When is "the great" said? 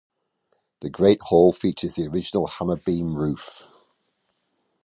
0.79-1.21